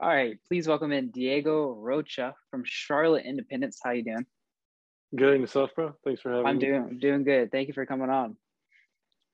All 0.00 0.08
right, 0.08 0.38
please 0.48 0.66
welcome 0.66 0.90
in 0.90 1.10
Diego 1.10 1.72
Rocha 1.72 2.34
from 2.50 2.62
Charlotte 2.64 3.26
Independence. 3.26 3.78
How 3.82 3.90
you 3.90 4.02
doing? 4.02 4.26
Good 5.14 5.34
and 5.34 5.40
yourself, 5.42 5.70
bro. 5.76 5.92
Thanks 6.02 6.22
for 6.22 6.30
having 6.30 6.44
me. 6.44 6.50
I'm 6.50 6.58
doing 6.58 6.98
doing 6.98 7.24
good. 7.24 7.52
Thank 7.52 7.68
you 7.68 7.74
for 7.74 7.84
coming 7.84 8.08
on. 8.08 8.36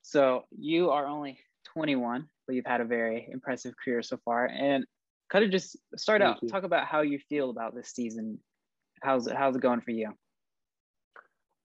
So 0.02 0.42
you 0.50 0.90
are 0.90 1.06
only 1.06 1.38
21, 1.74 2.26
but 2.46 2.56
you've 2.56 2.66
had 2.66 2.80
a 2.80 2.84
very 2.84 3.28
impressive 3.30 3.74
career 3.82 4.02
so 4.02 4.18
far. 4.24 4.46
And 4.46 4.84
kind 5.30 5.44
of 5.44 5.52
just 5.52 5.76
start 5.96 6.22
Thank 6.22 6.36
out, 6.36 6.42
you. 6.42 6.48
talk 6.48 6.64
about 6.64 6.86
how 6.86 7.02
you 7.02 7.20
feel 7.28 7.50
about 7.50 7.74
this 7.74 7.90
season. 7.90 8.40
How's 9.00 9.28
it 9.28 9.36
how's 9.36 9.54
it 9.54 9.62
going 9.62 9.80
for 9.80 9.92
you? 9.92 10.08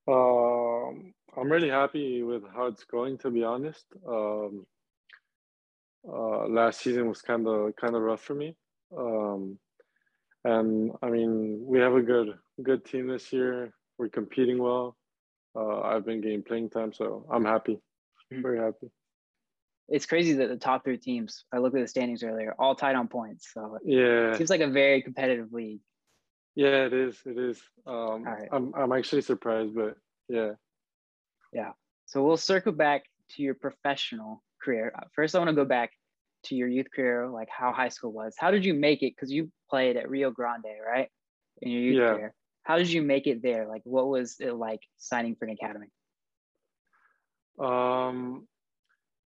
Um, 0.07 1.13
I'm 1.35 1.51
really 1.51 1.69
happy 1.69 2.21
with 2.21 2.43
how 2.55 2.67
it's 2.67 2.83
going. 2.83 3.17
To 3.19 3.31
be 3.31 3.43
honest, 3.43 3.85
um, 4.07 4.67
uh, 6.07 6.47
last 6.47 6.81
season 6.81 7.09
was 7.09 7.21
kind 7.21 7.47
of 7.47 7.75
kind 7.75 7.95
of 7.95 8.03
rough 8.03 8.21
for 8.21 8.35
me. 8.35 8.55
Um, 8.97 9.59
and 10.43 10.91
I 11.01 11.09
mean, 11.09 11.63
we 11.65 11.79
have 11.79 11.93
a 11.95 12.01
good 12.01 12.37
good 12.61 12.85
team 12.85 13.07
this 13.07 13.31
year. 13.33 13.73
We're 13.97 14.09
competing 14.09 14.57
well. 14.61 14.97
Uh, 15.55 15.81
I've 15.81 16.05
been 16.05 16.21
getting 16.21 16.43
playing 16.43 16.69
time, 16.69 16.93
so 16.93 17.25
I'm 17.31 17.45
happy. 17.45 17.79
Mhm. 18.31 18.41
Very 18.41 18.59
happy. 18.59 18.91
It's 19.89 20.05
crazy 20.05 20.33
that 20.33 20.47
the 20.47 20.57
top 20.57 20.83
three 20.83 20.97
teams, 20.97 21.45
I 21.51 21.57
looked 21.59 21.75
at 21.75 21.81
the 21.81 21.87
standings 21.87 22.23
earlier, 22.23 22.55
all 22.57 22.73
tied 22.75 22.95
on 22.95 23.07
points. 23.07 23.51
So 23.53 23.77
Yeah, 23.83 24.31
it 24.31 24.37
seems 24.37 24.49
like 24.49 24.61
a 24.61 24.67
very 24.69 25.01
competitive 25.01 25.51
league. 25.53 25.81
yeah, 26.55 26.85
it 26.85 26.93
is. 26.93 27.19
It 27.25 27.37
is. 27.37 27.61
Um, 27.85 28.23
right. 28.23 28.47
I'm 28.51 28.73
I'm 28.75 28.91
actually 28.91 29.21
surprised, 29.21 29.75
but 29.75 29.97
yeah. 30.27 30.53
Yeah. 31.51 31.73
So 32.05 32.23
we'll 32.23 32.37
circle 32.37 32.71
back 32.71 33.03
to 33.31 33.43
your 33.43 33.55
professional 33.55 34.43
career. 34.61 34.93
First, 35.15 35.35
I 35.35 35.39
want 35.39 35.49
to 35.49 35.55
go 35.55 35.65
back 35.65 35.91
to 36.45 36.55
your 36.55 36.67
youth 36.67 36.87
career, 36.93 37.27
like 37.29 37.49
how 37.49 37.71
high 37.71 37.89
school 37.89 38.11
was. 38.11 38.35
How 38.37 38.51
did 38.51 38.65
you 38.65 38.73
make 38.73 39.03
it? 39.03 39.13
Because 39.15 39.31
you 39.31 39.51
played 39.69 39.97
at 39.97 40.09
Rio 40.09 40.31
Grande, 40.31 40.65
right? 40.85 41.09
In 41.61 41.71
your 41.71 41.81
youth 41.81 41.97
Yeah. 41.97 42.09
career. 42.09 42.33
How 42.63 42.77
did 42.77 42.89
you 42.91 43.01
make 43.01 43.27
it 43.27 43.41
there? 43.41 43.67
Like, 43.67 43.81
what 43.85 44.07
was 44.07 44.37
it 44.39 44.53
like 44.53 44.81
signing 44.97 45.35
for 45.35 45.45
an 45.45 45.51
academy? 45.51 45.87
Um, 47.59 48.47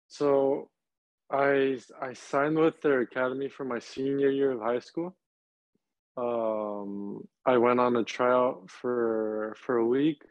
so 0.07 0.69
I 1.31 1.79
I 2.01 2.13
signed 2.13 2.57
with 2.57 2.81
their 2.81 3.01
academy 3.01 3.49
for 3.49 3.65
my 3.65 3.79
senior 3.79 4.29
year 4.29 4.51
of 4.51 4.61
high 4.61 4.79
school. 4.79 5.15
Um, 6.17 7.27
I 7.45 7.57
went 7.57 7.79
on 7.79 7.95
a 7.95 8.03
tryout 8.03 8.69
for 8.69 9.55
for 9.59 9.77
a 9.77 9.85
week, 9.85 10.21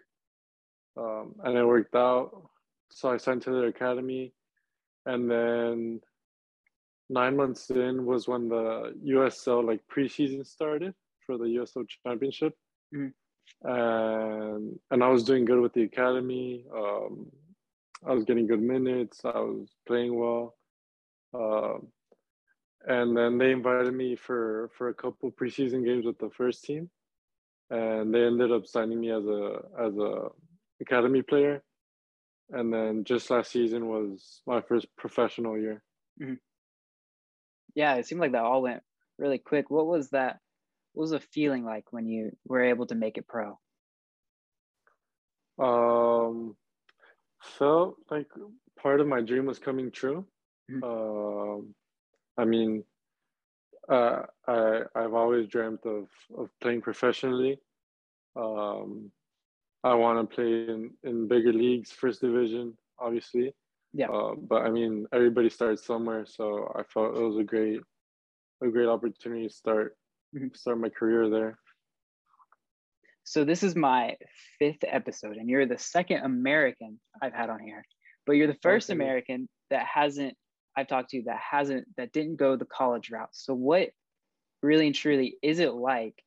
um, 0.97 1.35
and 1.45 1.57
it 1.57 1.65
worked 1.65 1.95
out. 1.95 2.51
So 2.91 3.11
I 3.11 3.19
signed 3.19 3.43
to 3.43 3.51
their 3.51 3.69
academy, 3.69 4.33
and 5.05 5.31
then 5.31 6.01
nine 7.09 7.37
months 7.37 7.71
in 7.71 8.05
was 8.05 8.29
when 8.29 8.49
the 8.49 8.95
USL 9.05 9.65
like 9.65 9.81
preseason 9.89 10.47
started 10.47 10.95
for 11.25 11.39
the 11.39 11.45
USL 11.59 11.87
Championship, 12.05 12.55
Mhm. 12.95 13.13
and 13.63 14.81
and 14.91 15.05
I 15.05 15.09
was 15.09 15.25
doing 15.25 15.45
good 15.45 15.61
with 15.61 15.73
the 15.73 15.83
academy. 15.83 16.67
Um, 16.73 17.31
I 18.05 18.13
was 18.13 18.25
getting 18.25 18.47
good 18.47 18.63
minutes. 18.63 19.25
I 19.25 19.41
was 19.41 19.75
playing 19.87 20.15
well. 20.19 20.57
Um, 21.35 21.93
and 22.87 23.17
then 23.17 23.39
they 23.39 23.51
invited 23.51 23.93
me 23.95 24.17
for 24.17 24.71
for 24.77 24.89
a 24.89 24.95
couple 24.95 25.31
preseason 25.33 25.85
games 25.85 26.05
with 26.07 26.19
the 26.19 26.31
first 26.31 26.65
team, 26.65 26.91
and 27.71 28.15
they 28.15 28.25
ended 28.25 28.53
up 28.53 28.67
signing 28.67 29.01
me 29.01 29.11
as 29.11 29.25
a 29.27 29.69
as 29.79 29.97
a 29.97 30.31
academy 30.81 31.23
player. 31.23 31.63
And 32.51 32.73
then 32.73 33.03
just 33.03 33.29
last 33.31 33.51
season 33.51 33.89
was 33.89 34.41
my 34.47 34.61
first 34.61 34.87
professional 34.97 35.59
year. 35.59 35.83
Yeah, 37.75 37.95
it 37.97 38.07
seemed 38.07 38.21
like 38.21 38.33
that 38.33 38.45
all 38.45 38.63
went 38.63 38.83
really 39.19 39.39
quick. 39.39 39.71
What 39.71 39.87
was 39.87 40.11
that? 40.11 40.41
What 40.93 41.03
was 41.03 41.11
the 41.11 41.21
feeling 41.21 41.65
like 41.65 41.93
when 41.93 42.07
you 42.07 42.37
were 42.47 42.63
able 42.63 42.87
to 42.87 42.95
make 42.95 43.19
it 43.19 43.29
pro? 43.29 43.59
Um, 45.59 46.57
felt 47.43 47.99
like 48.11 48.29
part 48.79 49.01
of 49.01 49.09
my 49.09 49.23
dream 49.23 49.47
was 49.47 49.59
coming 49.59 49.91
true. 49.91 50.27
Mhm. 50.69 50.83
Um, 50.83 51.75
I 52.39 52.45
mean, 52.45 52.85
uh, 53.89 54.23
I 54.47 54.83
I've 54.95 55.15
always 55.15 55.49
dreamt 55.49 55.85
of 55.87 56.09
of 56.37 56.51
playing 56.61 56.83
professionally. 56.83 57.61
Um, 58.37 59.13
I 59.85 59.95
want 59.95 60.29
to 60.31 60.35
play 60.37 60.53
in 60.69 60.97
in 61.05 61.29
bigger 61.29 61.53
leagues, 61.53 61.93
first 61.93 62.21
division, 62.21 62.79
obviously. 62.99 63.55
Yeah. 63.97 64.11
Uh, 64.11 64.35
but 64.37 64.63
I 64.67 64.71
mean, 64.71 65.07
everybody 65.13 65.49
starts 65.49 65.85
somewhere, 65.85 66.27
so 66.27 66.71
I 66.77 66.83
felt 66.85 67.17
it 67.17 67.23
was 67.23 67.39
a 67.39 67.45
great 67.45 67.81
a 68.63 68.69
great 68.69 68.89
opportunity 68.89 69.49
to 69.49 69.55
start 69.55 69.97
Mhm. 70.35 70.57
start 70.57 70.79
my 70.79 70.91
career 70.91 71.29
there. 71.31 71.59
So 73.25 73.45
this 73.45 73.63
is 73.63 73.75
my 73.75 74.17
fifth 74.59 74.85
episode, 74.87 75.37
and 75.37 75.49
you're 75.49 75.67
the 75.67 75.79
second 75.79 76.19
American 76.25 77.01
I've 77.21 77.33
had 77.35 77.51
on 77.51 77.61
here, 77.61 77.85
but 78.27 78.33
you're 78.33 78.47
the 78.47 78.59
first 78.63 78.91
Okay. 78.91 78.95
American 78.97 79.49
that 79.71 79.87
hasn't 79.87 80.37
I've 80.77 80.89
talked 80.89 81.11
to 81.11 81.23
that 81.23 81.41
hasn't 81.41 81.89
that 81.97 82.13
didn't 82.13 82.37
go 82.37 82.57
the 82.57 82.67
college 82.67 83.11
route. 83.11 83.35
So 83.35 83.55
what 83.55 83.91
really 84.63 84.87
and 84.87 84.95
truly 84.95 85.39
is 85.43 85.59
it 85.61 85.73
like? 85.75 86.23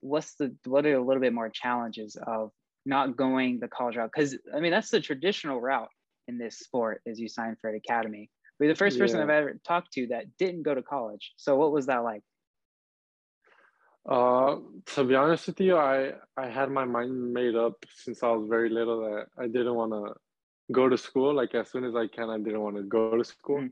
What's 0.00 0.34
the 0.36 0.56
what 0.64 0.86
are 0.86 0.94
a 0.96 1.04
little 1.04 1.20
bit 1.22 1.32
more 1.34 1.50
challenges 1.50 2.16
of 2.16 2.52
not 2.86 3.16
going 3.16 3.60
the 3.60 3.68
college 3.68 3.96
route? 3.96 4.10
Because 4.14 4.38
I 4.54 4.60
mean 4.60 4.72
that's 4.72 4.90
the 4.90 5.00
traditional 5.00 5.60
route 5.60 5.90
in 6.28 6.38
this 6.38 6.58
sport 6.58 7.00
is 7.04 7.18
you 7.18 7.28
sign 7.28 7.56
for 7.60 7.70
an 7.70 7.76
academy. 7.76 8.30
But 8.58 8.66
you're 8.66 8.74
the 8.74 8.78
first 8.78 8.98
person 8.98 9.20
I've 9.20 9.30
ever 9.30 9.58
talked 9.66 9.92
to 9.94 10.08
that 10.08 10.36
didn't 10.38 10.62
go 10.62 10.74
to 10.74 10.82
college. 10.82 11.32
So 11.36 11.56
what 11.56 11.72
was 11.72 11.86
that 11.86 12.04
like? 12.04 12.22
Uh, 14.08 14.56
to 14.94 15.04
be 15.04 15.14
honest 15.14 15.46
with 15.46 15.60
you, 15.60 15.76
I 15.76 16.12
I 16.36 16.48
had 16.48 16.70
my 16.70 16.84
mind 16.84 17.32
made 17.32 17.54
up 17.54 17.84
since 17.94 18.22
I 18.22 18.30
was 18.30 18.48
very 18.48 18.70
little 18.70 19.00
that 19.02 19.26
I 19.38 19.46
didn't 19.46 19.74
want 19.74 19.92
to 19.92 20.14
go 20.72 20.88
to 20.88 20.98
school. 20.98 21.34
Like 21.34 21.54
as 21.54 21.70
soon 21.70 21.84
as 21.84 21.94
I 21.94 22.06
can, 22.06 22.30
I 22.30 22.38
didn't 22.38 22.62
want 22.62 22.76
to 22.76 22.82
go 22.82 23.16
to 23.16 23.24
school. 23.24 23.68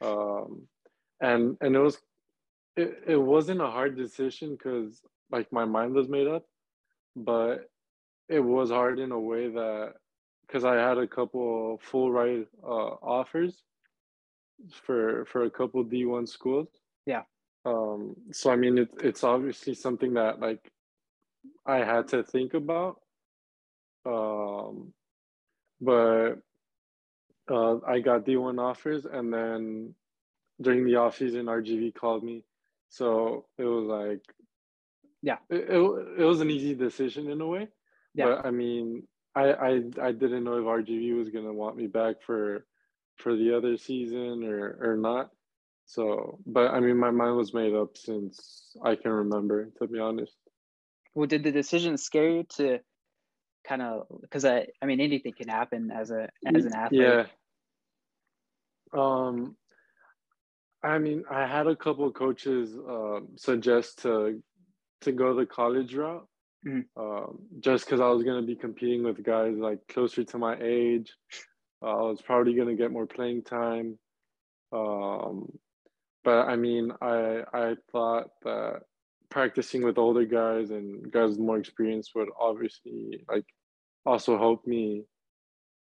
Um, 0.00 0.66
and 1.20 1.56
and 1.60 1.76
it 1.76 1.80
was 1.80 1.98
it, 2.76 3.02
it 3.06 3.16
wasn't 3.16 3.60
a 3.60 3.70
hard 3.70 3.96
decision 3.96 4.56
because 4.56 5.00
like 5.30 5.52
my 5.52 5.64
mind 5.64 5.94
was 5.94 6.08
made 6.08 6.26
up, 6.26 6.44
but 7.14 7.70
it 8.28 8.40
was 8.40 8.70
hard 8.70 8.98
in 8.98 9.12
a 9.12 9.20
way 9.20 9.48
that 9.48 9.94
because 10.46 10.64
I 10.64 10.74
had 10.76 10.98
a 10.98 11.06
couple 11.06 11.80
full 11.82 12.10
ride 12.12 12.46
uh, 12.62 12.96
offers 13.02 13.62
for 14.70 15.24
for 15.26 15.44
a 15.44 15.50
couple 15.50 15.84
D1 15.84 16.28
schools. 16.28 16.68
Yeah. 17.06 17.22
Um, 17.64 18.16
so 18.32 18.50
I 18.50 18.56
mean, 18.56 18.78
it, 18.78 18.90
it's 19.02 19.24
obviously 19.24 19.74
something 19.74 20.14
that 20.14 20.40
like 20.40 20.70
I 21.66 21.78
had 21.78 22.08
to 22.08 22.22
think 22.22 22.54
about. 22.54 23.00
Um, 24.06 24.92
but 25.80 26.34
uh, 27.50 27.78
I 27.86 28.00
got 28.00 28.24
D1 28.26 28.58
offers, 28.60 29.06
and 29.06 29.32
then 29.32 29.94
during 30.60 30.84
the 30.84 30.96
off 30.96 31.16
season, 31.18 31.46
RGV 31.46 31.94
called 31.94 32.22
me, 32.22 32.44
so 32.88 33.46
it 33.58 33.64
was 33.64 33.86
like, 33.86 34.22
Yeah. 35.22 35.38
it, 35.50 35.68
it, 35.70 36.20
it 36.20 36.24
was 36.24 36.40
an 36.40 36.50
easy 36.50 36.74
decision 36.74 37.30
in 37.30 37.40
a 37.40 37.46
way. 37.46 37.68
Yeah. 38.14 38.26
But 38.26 38.46
I 38.46 38.50
mean, 38.50 39.02
I 39.34 39.52
I 39.52 39.82
I 40.00 40.12
didn't 40.12 40.44
know 40.44 40.58
if 40.58 40.64
RGV 40.64 41.16
was 41.16 41.30
gonna 41.30 41.52
want 41.52 41.76
me 41.76 41.86
back 41.86 42.16
for 42.26 42.66
for 43.18 43.36
the 43.36 43.56
other 43.56 43.76
season 43.76 44.44
or 44.44 44.78
or 44.80 44.96
not. 44.96 45.30
So, 45.86 46.38
but 46.46 46.70
I 46.70 46.80
mean, 46.80 46.96
my 46.96 47.10
mind 47.10 47.36
was 47.36 47.52
made 47.52 47.74
up 47.74 47.96
since 47.96 48.74
I 48.82 48.96
can 48.96 49.10
remember, 49.10 49.70
to 49.78 49.86
be 49.86 49.98
honest. 49.98 50.34
well 51.14 51.26
did 51.26 51.44
the 51.44 51.52
decision 51.52 51.96
scare 51.96 52.30
you 52.30 52.44
to 52.56 52.78
kind 53.66 53.82
of 53.82 54.06
because 54.20 54.44
I, 54.44 54.66
I 54.82 54.86
mean 54.86 55.00
anything 55.00 55.32
can 55.32 55.48
happen 55.48 55.90
as 55.90 56.10
a 56.10 56.28
as 56.46 56.64
an 56.64 56.74
athlete 56.74 57.00
Yeah. 57.00 57.26
Um, 58.92 59.56
I 60.82 60.98
mean, 60.98 61.24
I 61.30 61.46
had 61.46 61.66
a 61.66 61.74
couple 61.74 62.10
coaches 62.12 62.76
um, 62.76 63.28
suggest 63.36 64.02
to 64.02 64.42
to 65.00 65.12
go 65.12 65.34
the 65.34 65.46
college 65.46 65.94
route, 65.94 66.26
Mhm. 66.66 66.84
um, 66.96 67.38
just 67.60 67.84
because 67.84 68.00
I 68.00 68.08
was 68.08 68.22
gonna 68.22 68.42
be 68.42 68.56
competing 68.56 69.02
with 69.04 69.22
guys 69.22 69.56
like 69.56 69.86
closer 69.88 70.24
to 70.24 70.38
my 70.38 70.56
age. 70.60 71.12
Uh, 71.82 71.86
I 71.86 72.02
was 72.10 72.22
probably 72.22 72.54
gonna 72.54 72.74
get 72.76 72.92
more 72.92 73.06
playing 73.06 73.42
time. 73.44 73.98
Um, 74.72 75.48
but 76.24 76.48
I 76.48 76.56
mean, 76.56 76.92
I 77.00 77.44
I 77.52 77.76
thought 77.92 78.30
that 78.44 78.82
practicing 79.30 79.84
with 79.84 79.98
older 79.98 80.24
guys 80.24 80.70
and 80.70 81.10
guys 81.12 81.30
with 81.30 81.40
more 81.40 81.58
experience 81.58 82.10
would 82.14 82.28
obviously 82.40 83.24
like 83.28 83.46
also 84.06 84.38
help 84.38 84.66
me 84.66 85.04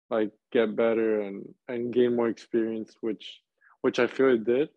like 0.10 0.32
get 0.52 0.76
better 0.76 1.22
and 1.22 1.46
and 1.68 1.94
gain 1.94 2.16
more 2.16 2.30
experience 2.30 2.96
which 3.02 3.42
which 3.82 4.00
I 4.00 4.08
feel 4.08 4.30
it 4.34 4.44
did 4.46 4.70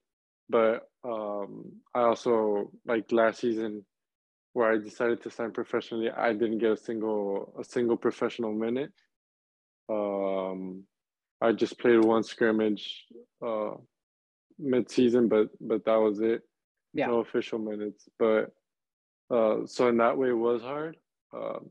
but 0.49 0.88
um 1.05 1.73
I 1.94 2.00
also 2.02 2.70
like 2.87 3.11
last 3.12 3.41
season 3.41 3.85
where 4.56 4.73
I 4.73 4.79
decided 4.79 5.19
to 5.23 5.31
sign 5.31 5.53
professionally 5.53 6.11
I 6.11 6.32
didn't 6.32 6.58
get 6.64 6.73
a 6.73 6.76
single 6.88 7.55
a 7.62 7.64
single 7.64 7.99
professional 8.06 8.53
minute 8.64 8.93
um 9.99 10.85
I 11.47 11.53
just 11.53 11.79
played 11.79 12.03
one 12.05 12.23
scrimmage 12.23 12.85
uh 13.47 13.75
mid 14.58 14.91
season 14.91 15.29
but 15.29 15.49
but 15.61 15.85
that 15.85 16.00
was 16.06 16.20
it 16.20 16.43
Yeah. 16.94 17.08
no 17.08 17.20
official 17.20 17.58
minutes. 17.58 18.08
But 18.19 18.44
uh, 19.31 19.67
so 19.67 19.88
in 19.88 19.99
that 19.99 20.17
way, 20.17 20.31
it 20.31 20.43
was 20.50 20.62
hard. 20.62 20.97
Um, 21.37 21.69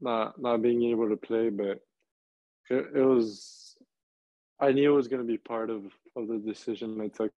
not 0.00 0.40
not 0.40 0.62
being 0.62 0.82
able 0.92 1.08
to 1.10 1.16
play, 1.16 1.50
but 1.50 1.76
it, 2.70 2.86
it 2.96 3.04
was. 3.14 3.76
I 4.58 4.72
knew 4.72 4.92
it 4.92 4.96
was 4.96 5.08
going 5.08 5.22
to 5.22 5.28
be 5.28 5.38
part 5.38 5.70
of 5.70 5.84
of 6.16 6.28
the 6.28 6.38
decision 6.38 7.00
I 7.00 7.08
took. 7.08 7.32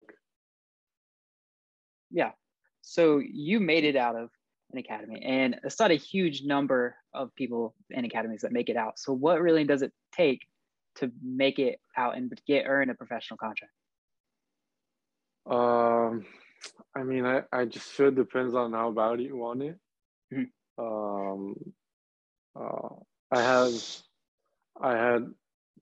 Yeah. 2.10 2.32
So 2.82 3.18
you 3.18 3.60
made 3.60 3.84
it 3.84 3.96
out 3.96 4.16
of 4.16 4.30
an 4.72 4.78
academy, 4.78 5.22
and 5.22 5.56
it's 5.64 5.78
not 5.78 5.90
a 5.90 5.94
huge 5.94 6.42
number 6.42 6.96
of 7.14 7.34
people 7.34 7.74
in 7.90 8.04
academies 8.04 8.42
that 8.42 8.52
make 8.52 8.68
it 8.68 8.76
out. 8.76 8.98
So 8.98 9.12
what 9.12 9.40
really 9.40 9.64
does 9.64 9.82
it 9.82 9.92
take 10.12 10.40
to 10.96 11.10
make 11.22 11.58
it 11.58 11.80
out 11.96 12.16
and 12.16 12.32
get 12.46 12.64
earn 12.66 12.90
a 12.90 12.94
professional 12.94 13.38
contract? 13.38 13.72
Um, 15.48 16.26
I 16.94 17.04
mean, 17.04 17.24
I, 17.24 17.42
I 17.52 17.66
just 17.66 17.86
feel 17.86 18.08
it 18.08 18.16
depends 18.16 18.54
on 18.54 18.72
how 18.72 18.90
bad 18.90 19.20
you 19.20 19.36
want 19.36 19.62
it. 19.62 19.78
Mhm. 20.32 20.50
Um, 20.78 21.54
uh, 22.58 22.96
I 23.30 23.42
have, 23.42 23.72
I 24.80 24.96
had 24.96 25.32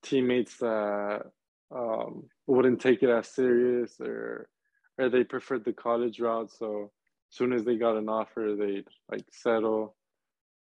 teammates 0.03 0.59
that 0.59 1.23
um, 1.75 2.25
wouldn't 2.47 2.81
take 2.81 3.03
it 3.03 3.09
as 3.11 3.29
serious, 3.29 3.99
or 4.01 4.49
or 4.99 5.09
they 5.09 5.25
preferred 5.25 5.65
the 5.65 5.73
college 5.73 6.21
route. 6.21 6.53
So 6.53 6.93
soon 7.35 7.53
as 7.53 7.65
they 7.65 7.77
got 7.77 7.97
an 7.97 8.09
offer, 8.09 8.55
they'd 8.57 8.87
like 9.11 9.25
settle. 9.33 9.97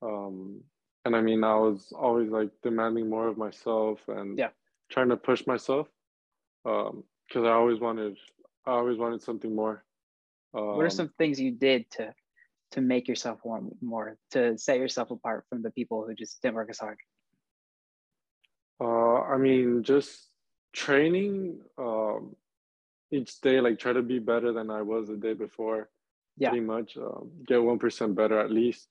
Um, 0.02 0.62
and 1.04 1.16
I 1.16 1.20
mean, 1.22 1.42
I 1.42 1.54
was 1.56 1.92
always 1.96 2.30
like 2.30 2.50
demanding 2.62 3.08
more 3.08 3.28
of 3.28 3.38
myself 3.38 4.00
and 4.08 4.38
Yeah. 4.38 4.50
trying 4.90 5.08
to 5.08 5.16
push 5.16 5.46
myself 5.46 5.88
because 6.64 7.44
I 7.44 7.52
always 7.52 7.80
wanted, 7.80 8.18
I 8.66 8.72
always 8.72 8.98
wanted 8.98 9.22
something 9.22 9.54
more. 9.54 9.84
Um, 10.52 10.76
what 10.76 10.86
are 10.86 10.90
some 10.90 11.08
things 11.16 11.40
you 11.40 11.52
did 11.52 11.90
to 11.92 12.14
to 12.72 12.80
make 12.80 13.08
yourself 13.08 13.40
want 13.44 13.74
more 13.82 14.16
to 14.30 14.56
set 14.56 14.78
yourself 14.78 15.10
apart 15.10 15.44
from 15.48 15.60
the 15.62 15.70
people 15.72 16.06
who 16.06 16.14
just 16.14 16.40
didn't 16.40 16.54
work 16.54 16.70
as 16.70 16.78
hard? 16.78 16.98
Uh, 18.80 19.22
I 19.22 19.36
mean, 19.38 19.82
just 19.82 20.28
training 20.72 21.60
um, 21.78 22.36
each 23.10 23.40
day, 23.40 23.60
like 23.60 23.78
try 23.78 23.92
to 23.92 24.02
be 24.02 24.18
better 24.18 24.52
than 24.52 24.70
I 24.70 24.82
was 24.82 25.08
the 25.08 25.16
day 25.16 25.34
before. 25.34 25.90
Yeah. 26.40 26.48
Pretty 26.50 26.64
much 26.64 26.96
um, 26.96 27.30
get 27.46 27.62
one 27.62 27.78
percent 27.78 28.14
better 28.16 28.40
at 28.40 28.50
least. 28.50 28.88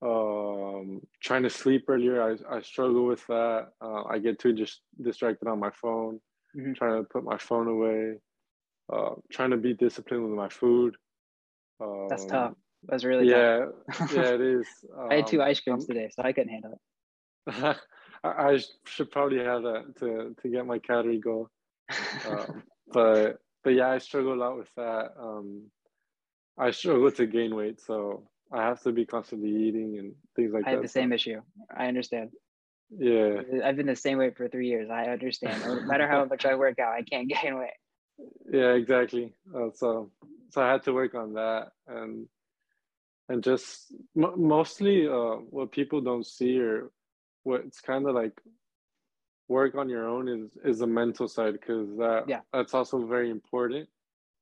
Um, 0.00 1.00
trying 1.20 1.42
to 1.42 1.50
sleep 1.50 1.84
earlier, 1.88 2.22
I 2.22 2.56
I 2.56 2.60
struggle 2.62 3.04
with 3.06 3.26
that. 3.26 3.72
Uh, 3.80 4.04
I 4.04 4.18
get 4.20 4.38
too 4.38 4.52
just 4.52 4.80
distracted 5.02 5.48
on 5.48 5.58
my 5.58 5.70
phone. 5.70 6.20
Mhm. 6.56 6.76
Trying 6.76 7.02
to 7.02 7.08
put 7.08 7.24
my 7.24 7.36
phone 7.36 7.66
away. 7.68 8.20
Uh, 8.92 9.16
trying 9.32 9.50
to 9.50 9.56
be 9.56 9.74
disciplined 9.74 10.22
with 10.24 10.32
my 10.32 10.48
food. 10.48 10.96
Um, 11.80 12.06
That's 12.08 12.24
tough. 12.26 12.54
That's 12.84 13.04
really 13.04 13.28
Yeah, 13.28 13.66
tough. 13.92 14.12
yeah, 14.14 14.34
it 14.34 14.40
is. 14.40 14.66
I 15.10 15.16
had 15.16 15.26
two 15.26 15.42
Um, 15.42 15.48
ice 15.48 15.60
creams 15.60 15.84
I'm- 15.84 15.88
today, 15.96 16.08
so 16.14 16.22
I 16.22 16.32
couldn't 16.32 16.50
handle 16.56 16.72
it. 16.78 16.80
I, 18.24 18.28
I 18.52 18.60
should 18.86 19.10
probably 19.10 19.38
have 19.44 19.62
that 19.64 19.96
to 19.98 20.34
to 20.40 20.48
get 20.48 20.64
my 20.64 20.78
calorie 20.78 21.18
goal. 21.18 21.50
Um, 22.30 22.62
but 22.92 23.40
but 23.64 23.74
yeah, 23.74 23.90
I 23.90 23.98
struggle 23.98 24.34
a 24.34 24.40
lot 24.44 24.56
with 24.56 24.70
that. 24.76 25.12
Um, 25.18 25.70
I 26.58 26.70
struggle 26.72 27.10
to 27.12 27.26
gain 27.26 27.54
weight, 27.54 27.80
so 27.80 28.28
I 28.52 28.62
have 28.62 28.82
to 28.82 28.92
be 28.92 29.06
constantly 29.06 29.50
eating 29.50 29.98
and 29.98 30.14
things 30.34 30.52
like 30.52 30.64
that. 30.64 30.68
I 30.68 30.70
that. 30.72 30.76
have 30.76 30.82
the 30.82 30.88
same 30.88 31.12
issue. 31.12 31.40
I 31.74 31.86
understand. 31.86 32.30
Yeah, 32.90 33.42
I've 33.64 33.76
been 33.76 33.86
the 33.86 33.96
same 33.96 34.18
weight 34.18 34.36
for 34.36 34.48
three 34.48 34.68
years. 34.68 34.88
I 34.90 35.04
understand. 35.04 35.62
No 35.66 35.82
matter 35.82 36.08
how 36.08 36.24
much 36.30 36.44
I 36.46 36.54
work 36.54 36.78
out, 36.78 36.94
I 36.94 37.02
can't 37.02 37.28
gain 37.42 37.58
weight. 37.58 37.70
yeah, 38.50 38.72
exactly. 38.72 39.34
Uh, 39.54 39.68
so 39.74 40.10
so 40.50 40.62
I 40.62 40.70
had 40.72 40.82
to 40.84 40.92
work 40.92 41.14
on 41.14 41.34
that 41.34 41.68
and 41.86 42.26
and 43.28 43.44
just 43.44 43.92
m- 44.16 44.34
mostly 44.36 45.06
uh, 45.06 45.36
what 45.50 45.70
people 45.70 46.00
don't 46.00 46.26
see 46.26 46.58
or 46.58 46.90
what 47.42 47.60
it's 47.66 47.80
kind 47.80 48.08
of 48.08 48.14
like 48.14 48.40
work 49.48 49.74
on 49.74 49.88
your 49.88 50.08
own 50.08 50.28
is 50.28 50.50
is 50.64 50.78
the 50.78 50.86
mental 50.86 51.28
side 51.28 51.52
because 51.52 51.88
that 51.98 52.24
Yeah. 52.26 52.40
that's 52.52 52.74
also 52.74 53.06
very 53.06 53.30
important 53.30 53.88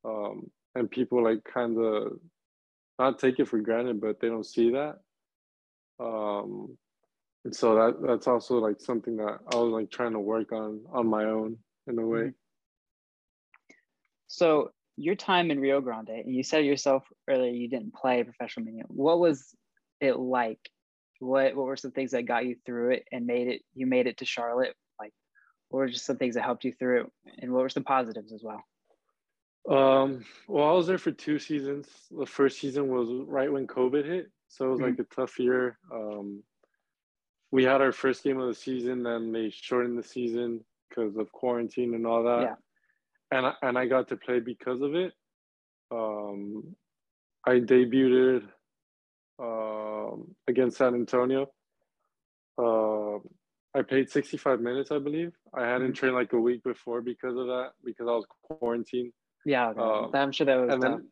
um 0.04 0.50
and 0.76 0.90
people 0.90 1.22
like 1.22 1.42
kind 1.44 1.78
of 1.78 2.18
not 2.98 3.18
take 3.18 3.38
it 3.38 3.48
for 3.48 3.58
granted 3.58 4.00
but 4.00 4.20
they 4.20 4.28
don't 4.28 4.46
see 4.46 4.70
that 4.70 4.98
um 6.00 6.76
and 7.44 7.54
so 7.54 7.74
that 7.74 8.02
that's 8.06 8.26
also 8.26 8.58
like 8.58 8.80
something 8.80 9.16
that 9.16 9.38
i 9.52 9.56
was 9.56 9.72
like 9.72 9.90
trying 9.90 10.12
to 10.12 10.20
work 10.20 10.52
on 10.52 10.80
on 10.92 11.06
my 11.06 11.24
own 11.24 11.56
in 11.88 11.98
a 11.98 12.06
way 12.06 12.32
So 14.28 14.70
your 14.96 15.14
time 15.14 15.50
in 15.50 15.60
Rio 15.60 15.80
Grande, 15.80 16.10
and 16.10 16.34
you 16.34 16.42
said 16.42 16.64
yourself 16.64 17.04
earlier 17.28 17.50
you 17.50 17.68
didn't 17.68 17.94
play 17.94 18.24
professional 18.24 18.66
media. 18.66 18.84
What 18.88 19.18
was 19.18 19.54
it 20.00 20.18
like? 20.18 20.60
What 21.20 21.56
what 21.56 21.66
were 21.66 21.76
some 21.76 21.92
things 21.92 22.10
that 22.10 22.26
got 22.26 22.46
you 22.46 22.56
through 22.66 22.90
it 22.90 23.04
and 23.12 23.26
made 23.26 23.48
it 23.48 23.62
you 23.74 23.86
made 23.86 24.06
it 24.06 24.18
to 24.18 24.24
Charlotte? 24.24 24.74
Like 24.98 25.12
what 25.68 25.78
were 25.80 25.88
just 25.88 26.06
some 26.06 26.18
things 26.18 26.34
that 26.34 26.44
helped 26.44 26.64
you 26.64 26.72
through 26.72 27.02
it? 27.02 27.06
And 27.38 27.52
what 27.52 27.62
were 27.62 27.68
some 27.68 27.84
positives 27.84 28.32
as 28.32 28.42
well? 28.42 28.62
Um, 29.68 30.24
well, 30.46 30.68
I 30.68 30.72
was 30.72 30.86
there 30.86 30.98
for 30.98 31.10
two 31.10 31.38
seasons. 31.38 31.88
The 32.16 32.26
first 32.26 32.60
season 32.60 32.88
was 32.88 33.08
right 33.26 33.52
when 33.52 33.66
COVID 33.66 34.04
hit, 34.04 34.30
so 34.48 34.66
it 34.66 34.70
was 34.70 34.80
like 34.80 34.98
a 34.98 35.04
tough 35.14 35.38
year. 35.40 35.78
Um, 35.92 36.42
we 37.50 37.64
had 37.64 37.80
our 37.80 37.92
first 37.92 38.22
game 38.22 38.38
of 38.38 38.48
the 38.48 38.54
season, 38.54 39.02
then 39.02 39.32
they 39.32 39.50
shortened 39.50 39.98
the 39.98 40.02
season 40.02 40.64
because 40.88 41.16
of 41.16 41.32
quarantine 41.32 41.94
and 41.94 42.06
all 42.06 42.22
that. 42.22 42.42
Yeah. 42.42 42.54
And 43.32 43.46
I, 43.46 43.52
and 43.62 43.78
I 43.78 43.86
got 43.86 44.08
to 44.08 44.16
play 44.16 44.38
because 44.40 44.82
of 44.82 44.94
it. 44.94 45.12
Um, 45.90 46.76
I 47.44 47.54
debuted 47.60 48.42
um, 49.40 50.34
against 50.46 50.78
San 50.78 50.94
Antonio. 50.94 51.48
Uh, 52.58 53.16
I 53.76 53.82
played 53.82 54.10
65 54.10 54.60
minutes, 54.60 54.90
I 54.90 54.98
believe. 54.98 55.32
I 55.52 55.66
hadn't 55.66 55.92
Mhm. 55.92 55.96
trained 55.96 56.14
like 56.14 56.32
a 56.32 56.40
week 56.40 56.62
before 56.62 57.00
because 57.02 57.36
of 57.36 57.46
that, 57.46 57.72
because 57.84 58.08
I 58.08 58.12
was 58.12 58.26
quarantined. 58.42 59.12
Yeah, 59.46 59.68
okay. 59.68 59.80
Um, 59.80 60.10
I'm 60.12 60.32
sure 60.32 60.44
that 60.44 60.56
was 60.56 60.72
and 60.74 60.82
then 60.82 61.08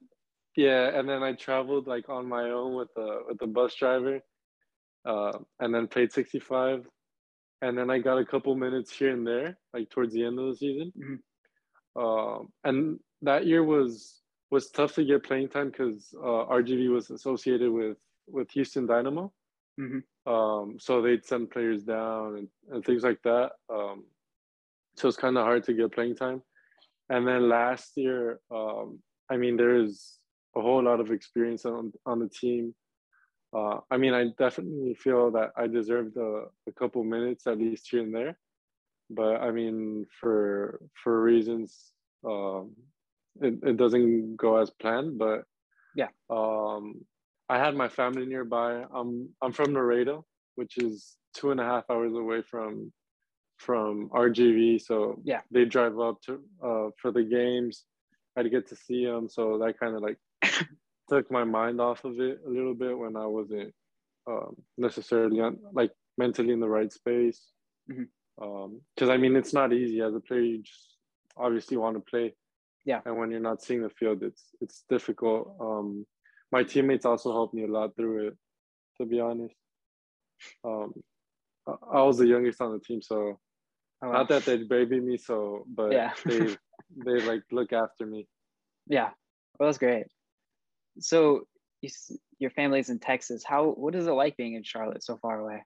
yeah 0.57 0.99
and 0.99 1.09
then 1.09 1.23
i 1.23 1.33
traveled 1.33 1.87
like 1.87 2.09
on 2.09 2.27
my 2.29 2.51
own 2.51 2.75
with 2.75 2.89
the 2.95 3.21
with 3.29 3.39
the 3.39 3.47
bus 3.47 3.75
driver 3.75 4.21
uh, 5.05 5.39
and 5.61 5.75
then 5.75 5.87
played 5.87 6.13
65 6.13 6.87
and 7.63 7.79
then 7.79 7.91
i 7.91 7.99
got 7.99 8.19
a 8.19 8.25
couple 8.25 8.55
minutes 8.57 8.97
here 8.97 9.11
and 9.11 9.27
there 9.27 9.57
like 9.73 9.89
towards 9.91 10.13
the 10.15 10.25
end 10.25 10.39
of 10.39 10.47
the 10.49 10.57
season 10.57 10.93
Mhm. 10.99 11.19
um, 11.97 12.53
and 12.65 12.99
that 13.23 13.47
year 13.47 13.63
was 13.63 14.23
was 14.51 14.71
tough 14.71 14.95
to 14.95 15.05
get 15.05 15.25
playing 15.25 15.49
time 15.49 15.71
because 15.71 16.13
uh, 16.19 16.43
rgv 16.59 16.91
was 16.93 17.11
associated 17.11 17.71
with 17.71 17.99
with 18.27 18.51
houston 18.51 18.87
dynamo 18.87 19.33
Mhm. 19.79 20.03
um, 20.27 20.79
so 20.81 21.03
they'd 21.03 21.25
send 21.25 21.51
players 21.51 21.85
down 21.85 22.39
and, 22.39 22.49
and 22.73 22.85
things 22.85 23.05
like 23.05 23.23
that 23.23 23.53
um, 23.69 24.05
so 24.97 25.09
it's 25.09 25.17
kind 25.17 25.37
of 25.37 25.45
hard 25.45 25.63
to 25.65 25.73
get 25.73 25.93
playing 25.93 26.17
time 26.17 26.43
and 27.11 27.27
then 27.27 27.49
last 27.49 27.93
year, 27.97 28.41
um, 28.51 29.01
I 29.31 29.37
mean, 29.37 29.57
there's 29.57 30.19
a 30.57 30.61
whole 30.61 30.83
lot 30.83 31.01
of 31.01 31.11
experience 31.11 31.65
on 31.65 31.93
on 32.07 32.19
the 32.21 32.29
team. 32.29 32.75
Uh, 33.57 33.79
I 33.91 33.99
mean, 33.99 34.15
I 34.15 34.31
definitely 34.39 34.95
feel 34.95 35.31
that 35.33 35.53
I 35.57 35.67
deserved 35.69 36.17
a, 36.17 36.47
a 36.67 36.73
couple 36.77 37.05
minutes 37.05 37.47
at 37.47 37.59
least 37.59 37.89
here 37.91 38.03
and 38.03 38.15
there, 38.15 38.37
but 39.11 39.41
I 39.41 39.51
mean, 39.51 40.07
for 40.21 40.81
for 41.03 41.23
reasons, 41.23 41.93
um, 42.25 42.73
it 43.41 43.55
it 43.63 43.77
doesn't 43.77 44.37
go 44.37 44.57
as 44.57 44.71
planned. 44.71 45.19
But 45.19 45.45
Yeah. 45.95 46.09
um, 46.31 47.05
I 47.49 47.59
had 47.59 47.77
my 47.77 47.89
family 47.89 48.27
nearby. 48.27 48.85
I'm 48.93 49.29
I'm 49.43 49.53
from 49.53 49.75
Laredo, 49.75 50.25
which 50.57 50.79
is 50.79 51.17
two 51.35 51.51
and 51.51 51.61
a 51.61 51.65
half 51.65 51.85
hours 51.91 52.15
away 52.15 52.43
from 52.43 52.93
from 53.59 54.09
RGV. 54.11 54.81
So 54.81 55.21
Yeah. 55.25 55.41
they 55.51 55.65
drive 55.65 55.99
up 55.99 56.21
to 56.23 56.33
uh, 56.63 56.91
for 57.01 57.11
the 57.13 57.23
games. 57.23 57.85
I'd 58.37 58.51
get 58.51 58.69
to 58.69 58.77
see 58.77 59.05
them, 59.07 59.29
so 59.29 59.59
that 59.59 59.79
kind 59.79 59.95
of 59.95 60.03
like 60.03 60.19
took 61.09 61.31
my 61.31 61.45
mind 61.45 61.81
off 61.81 62.05
of 62.05 62.19
it 62.21 62.41
a 62.47 62.51
little 62.51 62.75
bit 62.75 62.99
when 62.99 63.17
I 63.17 63.27
wasn't 63.27 63.73
um, 64.27 64.57
necessarily 64.77 65.41
on, 65.41 65.59
like 65.73 65.93
mentally 66.19 66.53
in 66.53 66.61
the 66.61 66.69
right 66.69 66.93
space. 66.93 67.41
Because 67.87 69.09
I 69.11 69.17
mean, 69.19 69.37
it's 69.37 69.53
not 69.53 69.73
easy 69.73 70.01
as 70.01 70.15
a 70.15 70.21
player. 70.21 70.41
You 70.41 70.63
just 70.63 70.97
obviously 71.37 71.77
want 71.77 71.97
to 71.97 72.01
play. 72.01 72.35
Yeah. 72.85 73.01
And 73.07 73.17
when 73.17 73.31
you're 73.31 73.41
not 73.41 73.63
seeing 73.63 73.83
the 73.83 73.91
field, 73.91 74.23
it's 74.23 74.43
it's 74.61 74.85
difficult. 74.91 75.55
Um, 75.61 76.05
my 76.51 76.65
teammates 76.65 77.07
also 77.07 77.33
helped 77.33 77.55
me 77.55 77.65
a 77.65 77.69
lot 77.69 77.95
through 77.97 78.29
it, 78.29 78.37
to 78.99 79.07
be 79.07 79.21
honest. 79.21 79.55
Um, 80.65 80.93
I- 81.67 82.03
was 82.03 82.19
the 82.19 82.27
youngest 82.27 82.61
on 82.61 82.73
the 82.73 82.81
team, 82.81 83.01
so 83.03 83.41
Oh, 84.03 84.13
not 84.13 84.29
that 84.29 84.45
they 84.45 84.59
baby 84.59 85.01
me, 85.01 85.17
so 85.17 85.65
but 85.67 85.93
Yeah. 85.93 86.13
they 86.27 86.57
they 87.05 87.21
like 87.23 87.43
look 87.51 87.73
after 87.73 88.05
me. 88.07 88.29
Yeah, 88.87 89.11
well, 89.59 89.69
that's 89.69 89.79
great. 89.79 90.07
So 90.99 91.47
you, 91.81 91.89
your 92.39 92.51
family's 92.51 92.91
in 92.91 92.99
Texas. 92.99 93.45
How 93.45 93.69
what 93.71 93.95
is 93.95 94.07
it 94.07 94.13
like 94.13 94.37
being 94.37 94.55
in 94.55 94.63
Charlotte 94.63 95.03
so 95.03 95.17
far 95.17 95.41
away? 95.41 95.63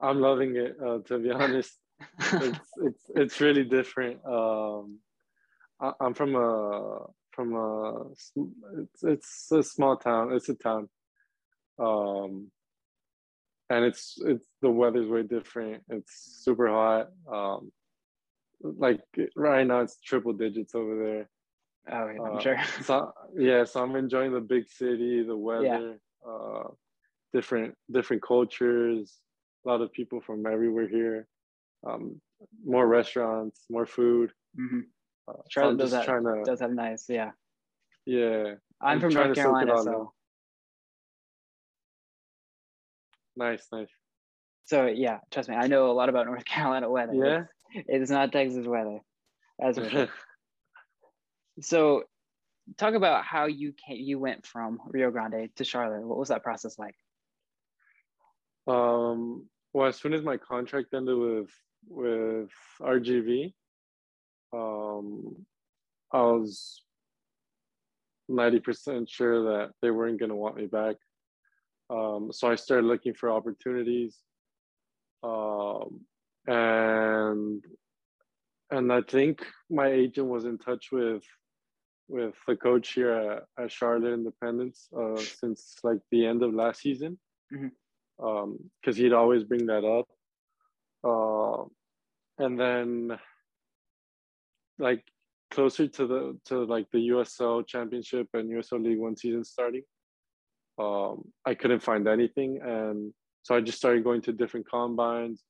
I'm 0.00 0.20
loving 0.20 0.56
it. 0.56 0.76
Uh, 0.84 0.98
to 1.06 1.18
be 1.18 1.30
honest, 1.42 1.78
it's 2.18 2.68
it's 2.78 3.04
it's 3.14 3.40
really 3.40 3.64
different. 3.64 4.24
Um, 4.26 4.98
I, 5.80 5.92
I'm 6.00 6.14
from 6.14 6.34
a 6.34 7.06
from 7.30 7.54
a 7.54 8.10
it's 8.10 9.02
it's 9.04 9.52
a 9.52 9.62
small 9.62 9.96
town. 9.96 10.32
It's 10.32 10.48
a 10.48 10.54
town, 10.54 10.88
um, 11.78 12.50
and 13.70 13.84
it's 13.84 14.18
it's 14.24 14.46
the 14.60 14.70
weather's 14.70 15.08
way 15.08 15.22
different. 15.22 15.82
It's 15.88 16.40
super 16.44 16.68
hot. 16.68 17.08
Um, 17.32 17.72
like 18.62 19.00
right 19.34 19.66
now, 19.66 19.80
it's 19.80 20.00
triple 20.00 20.32
digits 20.32 20.74
over 20.74 20.96
there. 20.96 21.30
Oh, 21.90 22.08
yeah, 22.08 22.22
I'm 22.22 22.36
uh, 22.36 22.40
sure. 22.40 22.58
so 22.82 23.12
yeah, 23.36 23.64
so 23.64 23.82
I'm 23.82 23.96
enjoying 23.96 24.32
the 24.32 24.40
big 24.40 24.68
city, 24.68 25.22
the 25.22 25.36
weather, 25.36 25.98
yeah. 26.24 26.30
uh, 26.30 26.68
different 27.32 27.74
different 27.90 28.22
cultures, 28.22 29.18
a 29.64 29.68
lot 29.68 29.80
of 29.80 29.92
people 29.92 30.20
from 30.20 30.46
everywhere 30.46 30.88
here. 30.88 31.26
Um, 31.84 32.20
more 32.64 32.86
restaurants, 32.86 33.64
more 33.70 33.86
food. 33.86 34.32
Mm-hmm. 34.58 34.80
Uh, 35.28 35.42
Charlotte 35.48 35.74
so 35.74 35.78
does 35.78 35.90
that. 35.92 36.06
To, 36.06 36.42
does 36.44 36.60
have 36.60 36.72
nice, 36.72 37.06
yeah. 37.08 37.30
Yeah. 38.06 38.54
I'm, 38.80 38.94
I'm 38.96 39.00
from 39.00 39.14
North 39.14 39.34
Carolina, 39.34 39.82
so. 39.82 40.12
Nice, 43.36 43.66
nice. 43.72 43.88
So 44.64 44.86
yeah, 44.86 45.18
trust 45.30 45.48
me, 45.48 45.56
I 45.56 45.66
know 45.66 45.90
a 45.90 45.92
lot 45.92 46.08
about 46.08 46.26
North 46.26 46.44
Carolina 46.46 46.90
weather. 46.90 47.14
Yeah. 47.14 47.44
It's, 47.74 47.86
it's 47.88 48.10
not 48.10 48.32
Texas 48.32 48.66
weather. 48.66 49.00
That's 49.58 49.78
sure. 49.90 50.08
so 51.60 52.02
talk 52.76 52.94
about 52.94 53.24
how 53.24 53.46
you 53.46 53.72
came 53.72 53.98
you 53.98 54.18
went 54.18 54.46
from 54.46 54.78
Rio 54.86 55.10
Grande 55.10 55.48
to 55.56 55.64
Charlotte. 55.64 56.06
What 56.06 56.18
was 56.18 56.28
that 56.28 56.42
process 56.42 56.78
like? 56.78 56.94
Um 58.66 59.46
well 59.72 59.88
as 59.88 59.96
soon 59.96 60.14
as 60.14 60.22
my 60.22 60.36
contract 60.36 60.94
ended 60.94 61.16
with 61.16 61.50
with 61.88 62.50
RGV, 62.80 63.52
um 64.52 65.46
I 66.12 66.20
was 66.20 66.82
90% 68.30 69.08
sure 69.08 69.44
that 69.44 69.72
they 69.80 69.90
weren't 69.90 70.18
going 70.18 70.30
to 70.30 70.36
want 70.36 70.56
me 70.56 70.66
back. 70.66 70.96
Um, 71.92 72.30
so 72.32 72.48
I 72.48 72.54
started 72.54 72.86
looking 72.86 73.14
for 73.14 73.30
opportunities. 73.30 74.16
Um, 75.22 76.00
and 76.46 77.64
and 78.70 78.92
I 78.92 79.02
think 79.02 79.44
my 79.70 79.88
agent 79.88 80.28
was 80.28 80.44
in 80.44 80.58
touch 80.58 80.90
with 80.90 81.22
with 82.08 82.34
the 82.46 82.56
coach 82.56 82.92
here 82.92 83.12
at, 83.12 83.64
at 83.64 83.70
Charlotte 83.70 84.14
Independence 84.14 84.88
uh, 84.98 85.16
since 85.16 85.76
like 85.82 85.98
the 86.10 86.26
end 86.26 86.42
of 86.42 86.54
last 86.54 86.80
season, 86.80 87.18
because 87.50 87.70
mm-hmm. 88.20 88.26
um, 88.26 88.58
he'd 88.94 89.12
always 89.12 89.44
bring 89.44 89.66
that 89.66 89.84
up. 89.84 90.08
Uh, 91.04 91.64
and 92.38 92.58
then, 92.58 93.18
like 94.78 95.04
closer 95.50 95.86
to 95.86 96.06
the 96.06 96.38
to 96.46 96.64
like 96.64 96.86
the 96.92 97.08
USL 97.08 97.66
Championship 97.66 98.28
and 98.34 98.50
USL 98.50 98.82
League 98.82 98.98
One 98.98 99.16
season 99.16 99.44
starting, 99.44 99.82
um, 100.82 101.24
I 101.44 101.54
couldn't 101.54 101.80
find 101.80 102.08
anything, 102.08 102.60
and 102.62 103.12
so 103.42 103.54
I 103.54 103.60
just 103.60 103.78
started 103.78 104.04
going 104.04 104.22
to 104.22 104.32
different 104.32 104.68
combines, 104.68 105.42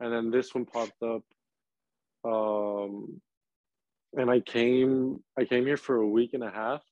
and 0.00 0.12
then 0.12 0.30
this 0.30 0.54
one 0.54 0.64
popped 0.64 1.02
up, 1.02 1.22
um, 2.24 3.20
and 4.16 4.30
I 4.30 4.40
came 4.40 5.22
I 5.38 5.44
came 5.44 5.66
here 5.66 5.76
for 5.76 5.96
a 5.96 6.08
week 6.08 6.34
and 6.34 6.42
a 6.42 6.50
half. 6.50 6.82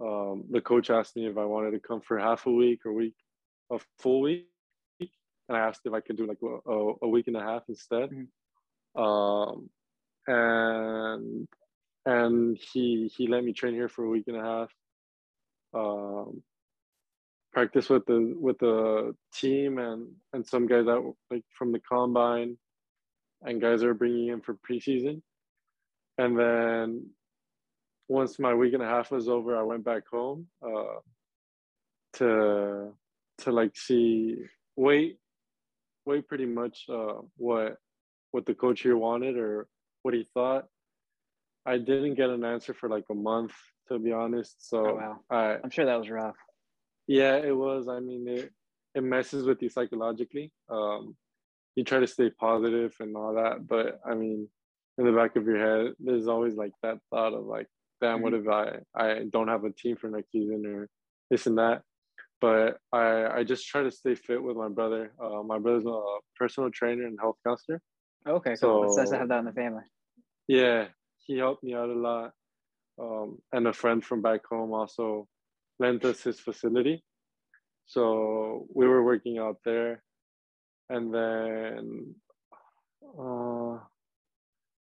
Um, 0.00 0.44
the 0.50 0.60
coach 0.60 0.90
asked 0.90 1.16
me 1.16 1.26
if 1.26 1.38
I 1.38 1.44
wanted 1.44 1.70
to 1.72 1.80
come 1.80 2.00
for 2.00 2.18
half 2.18 2.46
a 2.46 2.50
week 2.50 2.80
or 2.84 2.92
week, 2.92 3.14
a 3.70 3.78
full 3.98 4.20
week, 4.22 4.46
and 5.00 5.56
I 5.56 5.60
asked 5.60 5.80
if 5.84 5.94
I 5.94 6.00
could 6.00 6.16
do 6.16 6.26
like 6.26 6.42
a, 6.42 6.92
a 7.02 7.08
week 7.08 7.28
and 7.28 7.36
a 7.36 7.40
half 7.40 7.62
instead. 7.68 8.10
Mm-hmm. 8.10 9.02
Um, 9.02 9.70
and 10.26 11.48
and 12.04 12.58
he 12.72 13.10
he 13.16 13.26
let 13.26 13.44
me 13.44 13.52
train 13.52 13.74
here 13.74 13.88
for 13.88 14.04
a 14.04 14.08
week 14.08 14.24
and 14.28 14.36
a 14.36 14.42
half. 14.42 14.70
Um, 15.74 16.42
practice 17.56 17.88
with 17.88 18.04
the 18.04 18.36
with 18.38 18.58
the 18.58 19.14
team 19.32 19.78
and 19.78 20.08
and 20.34 20.46
some 20.46 20.66
guys 20.66 20.84
that 20.84 21.00
like 21.30 21.42
from 21.58 21.72
the 21.72 21.80
combine, 21.80 22.58
and 23.42 23.62
guys 23.62 23.82
are 23.82 23.94
bringing 23.94 24.28
in 24.28 24.42
for 24.42 24.54
preseason. 24.56 25.22
And 26.18 26.38
then 26.38 27.10
once 28.08 28.38
my 28.38 28.52
week 28.52 28.74
and 28.74 28.82
a 28.82 28.86
half 28.86 29.10
was 29.10 29.26
over, 29.26 29.56
I 29.56 29.62
went 29.62 29.84
back 29.84 30.02
home 30.06 30.48
uh, 30.62 31.00
to 32.18 32.92
to 33.38 33.50
like 33.50 33.74
see 33.74 34.36
wait 34.76 35.16
wait 36.04 36.28
pretty 36.28 36.46
much 36.46 36.84
uh, 36.90 37.20
what 37.38 37.78
what 38.32 38.44
the 38.44 38.54
coach 38.54 38.82
here 38.82 38.98
wanted 38.98 39.38
or 39.38 39.66
what 40.02 40.12
he 40.12 40.28
thought 40.34 40.66
I 41.66 41.78
didn't 41.78 42.14
get 42.14 42.30
an 42.30 42.44
answer 42.44 42.72
for 42.74 42.88
like 42.88 43.04
a 43.10 43.14
month, 43.14 43.52
to 43.88 43.98
be 43.98 44.12
honest. 44.12 44.54
So 44.70 44.86
oh, 44.86 44.94
wow. 44.94 45.18
I, 45.28 45.56
I'm 45.62 45.70
sure 45.70 45.86
that 45.86 45.98
was 45.98 46.08
rough. 46.08 46.36
Yeah, 47.06 47.36
it 47.36 47.56
was. 47.56 47.88
I 47.88 48.00
mean, 48.00 48.26
it 48.28 48.52
it 48.94 49.02
messes 49.02 49.44
with 49.44 49.62
you 49.62 49.68
psychologically. 49.68 50.52
Um, 50.68 51.16
you 51.74 51.84
try 51.84 52.00
to 52.00 52.06
stay 52.06 52.30
positive 52.30 52.94
and 53.00 53.16
all 53.16 53.34
that, 53.34 53.66
but 53.66 54.00
I 54.04 54.14
mean, 54.14 54.48
in 54.98 55.04
the 55.04 55.12
back 55.12 55.36
of 55.36 55.44
your 55.44 55.58
head, 55.58 55.94
there's 56.00 56.26
always 56.26 56.54
like 56.54 56.72
that 56.82 56.98
thought 57.10 57.34
of 57.34 57.44
like, 57.44 57.66
damn, 58.00 58.16
mm-hmm. 58.16 58.22
what 58.22 58.34
if 58.34 58.48
I 58.48 58.78
I 58.94 59.24
don't 59.30 59.48
have 59.48 59.64
a 59.64 59.70
team 59.70 59.96
for 59.96 60.08
next 60.08 60.32
season 60.32 60.64
or 60.66 60.88
this 61.30 61.46
and 61.46 61.58
that. 61.58 61.82
But 62.40 62.78
I 62.92 63.26
I 63.26 63.44
just 63.44 63.66
try 63.66 63.82
to 63.82 63.90
stay 63.90 64.14
fit 64.14 64.42
with 64.42 64.56
my 64.56 64.68
brother. 64.68 65.12
Uh, 65.22 65.42
my 65.42 65.58
brother's 65.58 65.86
a 65.86 66.00
personal 66.36 66.70
trainer 66.70 67.06
and 67.06 67.18
health 67.20 67.36
counselor. 67.46 67.80
Okay, 68.26 68.56
cool. 68.60 68.82
So, 68.82 68.84
it's 68.84 68.96
nice 68.96 69.10
to 69.10 69.18
have 69.18 69.28
that 69.28 69.38
in 69.38 69.44
the 69.44 69.52
family. 69.52 69.84
Yeah, 70.48 70.86
he 71.18 71.38
helped 71.38 71.62
me 71.62 71.74
out 71.74 71.90
a 71.90 71.94
lot. 71.94 72.32
Um, 72.98 73.38
and 73.52 73.68
a 73.68 73.72
friend 73.72 74.02
from 74.02 74.22
back 74.22 74.40
home 74.48 74.72
also 74.72 75.28
lent 75.78 76.04
us 76.04 76.22
his 76.22 76.40
facility. 76.40 77.02
So 77.86 78.66
we 78.74 78.86
were 78.86 79.04
working 79.04 79.38
out 79.38 79.58
there. 79.64 80.02
And 80.88 81.12
then 81.12 82.14
uh, 83.18 83.78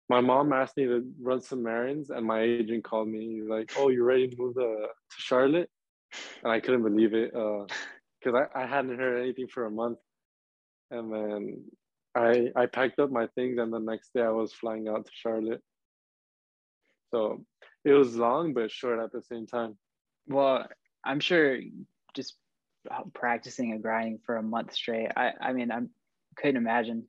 my 0.09 0.21
mom 0.21 0.53
asked 0.53 0.77
me 0.77 0.85
to 0.85 1.03
run 1.21 1.41
some 1.41 1.65
errands, 1.65 2.09
and 2.09 2.25
my 2.25 2.41
agent 2.41 2.83
called 2.83 3.07
me. 3.07 3.41
Like, 3.41 3.71
Oh, 3.77 3.89
you 3.89 4.03
ready 4.03 4.27
to 4.27 4.35
move 4.37 4.55
to, 4.55 4.61
to 4.61 5.17
Charlotte? 5.17 5.69
And 6.43 6.51
I 6.51 6.59
couldn't 6.59 6.83
believe 6.83 7.13
it 7.13 7.31
because 7.31 8.33
uh, 8.35 8.45
I, 8.55 8.63
I 8.63 8.65
hadn't 8.67 8.99
heard 8.99 9.21
anything 9.21 9.47
for 9.47 9.65
a 9.65 9.71
month. 9.71 9.97
And 10.91 11.11
then 11.11 11.63
I 12.15 12.49
I 12.55 12.67
packed 12.67 12.99
up 12.99 13.11
my 13.11 13.27
things, 13.35 13.57
and 13.57 13.73
the 13.73 13.79
next 13.79 14.13
day 14.13 14.21
I 14.21 14.29
was 14.29 14.53
flying 14.53 14.87
out 14.87 15.05
to 15.05 15.11
Charlotte. 15.13 15.61
So 17.09 17.43
it 17.83 17.93
was 17.93 18.15
long 18.15 18.53
but 18.53 18.71
short 18.71 18.99
at 18.99 19.11
the 19.11 19.21
same 19.21 19.47
time. 19.47 19.77
Well, 20.27 20.67
I'm 21.03 21.19
sure 21.19 21.59
just 22.13 22.35
practicing 23.13 23.71
and 23.71 23.81
grinding 23.81 24.19
for 24.25 24.35
a 24.37 24.43
month 24.43 24.73
straight. 24.73 25.09
I, 25.15 25.31
I 25.39 25.53
mean, 25.53 25.71
I 25.71 25.81
couldn't 26.35 26.57
imagine 26.57 27.05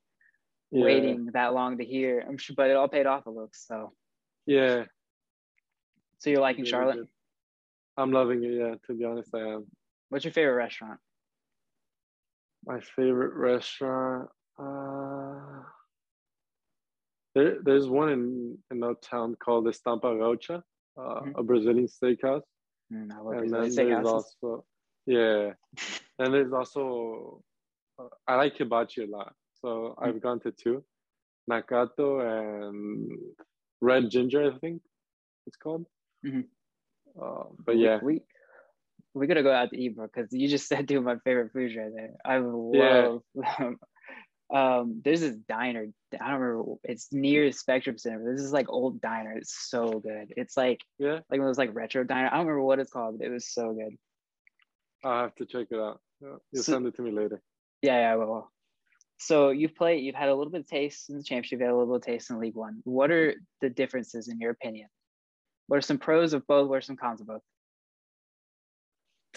yeah. 0.71 0.83
waiting 0.83 1.29
that 1.33 1.53
long 1.53 1.77
to 1.77 1.85
hear. 1.85 2.23
I'm 2.27 2.37
sure, 2.37 2.55
but 2.55 2.69
it 2.69 2.75
all 2.75 2.87
paid 2.87 3.05
off 3.05 3.25
a 3.25 3.29
little. 3.29 3.49
So 3.53 3.93
yeah. 4.45 4.85
So 6.19 6.29
you're 6.29 6.41
liking 6.41 6.65
Charlotte? 6.65 6.97
Good. 6.97 7.07
I'm 7.97 8.11
loving 8.11 8.43
it. 8.43 8.53
Yeah, 8.53 8.75
to 8.87 8.93
be 8.93 9.05
honest, 9.05 9.33
I 9.33 9.39
am. 9.39 9.65
What's 10.09 10.25
your 10.25 10.33
favorite 10.33 10.55
restaurant? 10.55 10.99
My 12.65 12.79
favorite 12.79 13.33
restaurant. 13.33 14.29
Uh, 14.57 15.63
there, 17.33 17.57
there's 17.61 17.87
one 17.87 18.09
in 18.09 18.57
in 18.71 18.83
our 18.83 18.95
town 18.95 19.35
called 19.35 19.65
Estampa 19.65 20.03
Gaucha, 20.03 20.61
uh, 20.97 21.01
mm-hmm. 21.01 21.39
a 21.39 21.43
Brazilian 21.43 21.87
steakhouse. 21.87 22.41
Mm, 22.93 23.09
and 23.39 23.51
then 23.51 23.75
there's 23.75 24.05
also 24.05 24.65
yeah, 25.05 25.51
and 26.19 26.33
there's 26.33 26.53
also 26.53 27.41
uh, 27.99 28.07
I 28.27 28.35
like 28.35 28.57
hibachi 28.57 29.03
a 29.03 29.07
lot, 29.07 29.33
so 29.61 29.67
mm-hmm. 29.67 30.03
I've 30.03 30.21
gone 30.21 30.39
to 30.41 30.51
two, 30.51 30.83
Nakato 31.49 32.21
and 32.21 33.11
Red 33.81 34.09
Ginger, 34.09 34.51
I 34.51 34.57
think 34.59 34.81
it's 35.47 35.57
called. 35.57 35.85
Mm-hmm. 36.25 36.41
Uh, 37.21 37.45
but 37.65 37.77
yeah, 37.77 37.99
we 38.01 38.21
we 39.13 39.27
gotta 39.27 39.43
go 39.43 39.51
out 39.51 39.71
to 39.71 39.79
eat, 39.79 39.95
bro, 39.95 40.07
because 40.07 40.31
you 40.31 40.47
just 40.47 40.67
said 40.69 40.87
two 40.87 40.97
of 40.97 41.03
my 41.03 41.17
favorite 41.23 41.51
foods 41.53 41.75
right 41.75 41.91
there. 41.95 42.11
I 42.23 42.37
love 42.37 43.21
yeah. 43.35 43.69
um 44.53 45.01
there's 45.03 45.21
this 45.21 45.35
diner 45.49 45.87
i 46.21 46.29
don't 46.29 46.39
remember 46.39 46.73
it's 46.83 47.11
near 47.11 47.51
spectrum 47.51 47.97
center 47.97 48.33
this 48.33 48.41
is 48.41 48.51
like 48.51 48.67
old 48.69 49.01
diner 49.01 49.33
it's 49.33 49.69
so 49.69 49.99
good. 49.99 50.33
It's 50.37 50.57
like 50.57 50.81
yeah? 50.97 51.19
like 51.29 51.39
one 51.39 51.41
of 51.41 51.47
those 51.47 51.57
like 51.57 51.73
retro 51.73 52.03
diner 52.03 52.27
i 52.27 52.37
don't 52.37 52.47
remember 52.47 52.63
what 52.63 52.79
it's 52.79 52.91
called 52.91 53.17
but 53.17 53.27
it 53.27 53.31
was 53.31 53.47
so 53.47 53.73
good. 53.73 53.97
I'll 55.03 55.23
have 55.23 55.35
to 55.35 55.45
check 55.45 55.67
it 55.69 55.79
out. 55.79 55.99
You'll 56.19 56.39
so, 56.55 56.73
send 56.73 56.87
it 56.87 56.95
to 56.95 57.01
me 57.03 57.11
later. 57.11 57.41
Yeah, 57.81 57.99
yeah 57.99 58.13
i 58.13 58.15
will. 58.15 58.51
So 59.17 59.49
you've 59.49 59.75
played 59.75 60.03
you've 60.03 60.15
had 60.15 60.29
a 60.29 60.35
little 60.35 60.51
bit 60.51 60.61
of 60.61 60.67
taste 60.67 61.09
in 61.09 61.17
the 61.17 61.23
championship 61.23 61.59
you've 61.59 61.61
had 61.61 61.69
a 61.69 61.77
little 61.77 61.93
bit 61.93 62.07
of 62.07 62.13
taste 62.13 62.29
in 62.29 62.39
league 62.39 62.55
one. 62.55 62.81
What 62.83 63.11
are 63.11 63.35
the 63.61 63.69
differences 63.69 64.27
in 64.27 64.39
your 64.39 64.51
opinion? 64.51 64.87
What 65.67 65.77
are 65.77 65.81
some 65.81 65.97
pros 65.97 66.33
of 66.33 66.45
both 66.47 66.69
what 66.69 66.77
are 66.77 66.81
some 66.81 66.97
cons 66.97 67.21
of 67.21 67.27
both? 67.27 67.41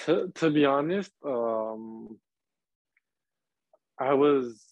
To, 0.04 0.30
to 0.36 0.50
be 0.50 0.64
honest 0.64 1.10
um 1.26 2.18
i 3.98 4.14
was 4.14 4.64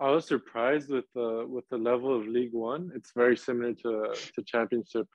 I 0.00 0.10
was 0.10 0.26
surprised 0.26 0.90
with 0.90 1.04
the 1.14 1.46
with 1.48 1.68
the 1.68 1.78
level 1.78 2.18
of 2.18 2.26
League 2.26 2.52
One. 2.52 2.90
It's 2.94 3.12
very 3.14 3.36
similar 3.36 3.74
to 3.74 4.14
to 4.34 4.42
Championship. 4.44 5.06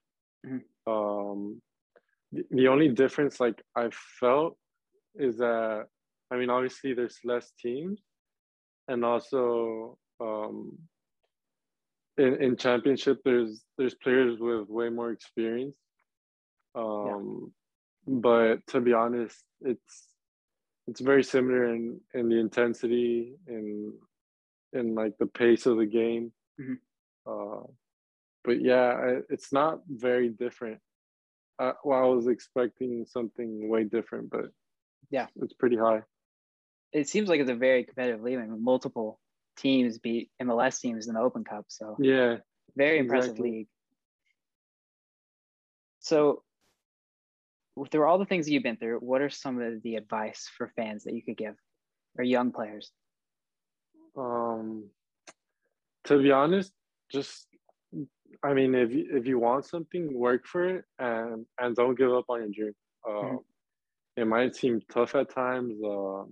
Mm-hmm. 0.45 0.91
Um, 0.91 1.62
the, 2.31 2.45
the 2.51 2.67
only 2.67 2.88
difference, 2.88 3.39
like 3.39 3.62
I 3.75 3.89
felt, 4.19 4.57
is 5.15 5.38
that 5.38 5.88
I 6.31 6.38
mean, 6.38 6.50
obviously 6.50 6.93
there's 6.93 7.19
less 7.25 7.51
teams, 7.59 8.00
and 8.88 9.03
also 9.03 9.98
um, 10.21 10.77
in 12.17 12.41
in 12.41 12.55
championship 12.55 13.19
there's 13.25 13.62
there's 13.77 13.95
players 13.95 14.39
with 14.39 14.69
way 14.69 14.89
more 14.89 15.12
experience. 15.12 15.75
Um, 16.75 17.51
yeah. 18.07 18.13
But 18.21 18.67
to 18.67 18.79
be 18.79 18.93
honest, 18.93 19.43
it's 19.62 20.07
it's 20.88 21.01
very 21.01 21.24
similar 21.24 21.74
in 21.75 22.00
in 22.13 22.29
the 22.29 22.39
intensity 22.39 23.36
in 23.48 23.93
in 24.74 24.96
like 24.96 25.18
the 25.18 25.26
pace 25.26 25.66
of 25.66 25.78
the 25.78 25.86
game. 25.86 26.32
Mm-hmm. 26.60 26.74
Uh, 27.26 27.64
but 28.44 28.62
yeah, 28.62 29.20
it's 29.30 29.52
not 29.52 29.80
very 29.88 30.30
different. 30.30 30.80
Uh, 31.58 31.74
well, 31.84 32.00
I 32.00 32.08
was 32.08 32.28
expecting 32.28 33.06
something 33.08 33.68
way 33.68 33.84
different, 33.84 34.30
but 34.30 34.46
yeah, 35.10 35.28
it's 35.42 35.54
pretty 35.54 35.76
high. 35.76 36.04
It 36.94 37.08
seems 37.10 37.30
like 37.30 37.42
it's 37.42 37.50
a 37.50 37.56
very 37.56 37.84
competitive 37.84 38.22
league. 38.22 38.38
I 38.38 38.42
mean, 38.42 38.64
multiple 38.64 39.20
teams 39.58 40.00
beat 40.00 40.32
MLS 40.42 40.80
teams 40.80 41.08
in 41.08 41.14
the 41.14 41.20
Open 41.20 41.44
Cup, 41.44 41.66
so 41.68 41.98
yeah, 42.00 42.38
very 42.78 43.00
impressive 43.00 43.32
exactly. 43.32 43.52
league. 43.52 43.68
So, 46.00 46.44
through 47.92 48.08
all 48.08 48.18
the 48.18 48.26
things 48.26 48.46
that 48.46 48.54
you've 48.54 48.64
been 48.64 48.78
through, 48.78 49.00
what 49.00 49.22
are 49.22 49.30
some 49.30 49.62
of 49.62 49.84
the 49.84 49.96
advice 49.96 50.50
for 50.58 50.72
fans 50.76 51.04
that 51.04 51.14
you 51.14 51.22
could 51.22 51.38
give, 51.38 51.56
or 52.18 52.24
young 52.24 52.52
players? 52.52 52.92
Um, 54.18 54.89
to 56.06 56.18
be 56.22 56.32
honest, 56.32 56.72
just 57.12 57.48
I 58.44 58.54
mean, 58.54 58.75
if 58.75 58.92
you, 58.92 59.06
if 59.12 59.25
you 59.28 59.39
want 59.39 59.66
something, 59.66 60.13
work 60.13 60.46
for 60.46 60.68
it, 60.68 60.86
and 60.98 61.46
and 61.60 61.75
don't 61.75 61.98
give 61.98 62.12
up 62.13 62.25
on 62.30 62.42
your 62.42 62.50
dream. 62.50 62.74
Uh, 63.08 63.12
mm-hmm. 63.12 63.36
It 64.18 64.28
might 64.28 64.56
seem 64.56 64.82
tough 64.92 65.16
at 65.16 65.34
times. 65.34 65.74
Uh, 65.84 66.24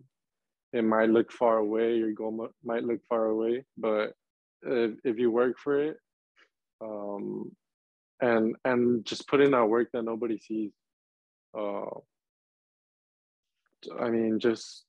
it 0.73 0.83
might 0.83 1.09
look 1.09 1.31
far 1.31 1.57
away. 1.57 1.95
Your 1.95 2.11
goal 2.11 2.49
might 2.63 2.83
look 2.83 2.99
far 3.07 3.25
away, 3.25 3.65
but 3.77 4.13
if 4.63 4.91
if 5.03 5.17
you 5.17 5.31
work 5.31 5.57
for 5.57 5.81
it, 5.81 5.97
um, 6.81 7.51
and 8.21 8.55
and 8.65 9.05
just 9.05 9.27
put 9.27 9.41
in 9.41 9.51
that 9.51 9.65
work 9.65 9.89
that 9.93 10.03
nobody 10.03 10.37
sees. 10.37 10.71
Uh, 11.57 11.85
I 13.99 14.09
mean, 14.09 14.39
just 14.39 14.83